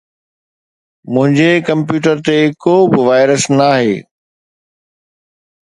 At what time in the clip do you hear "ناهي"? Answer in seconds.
3.57-3.95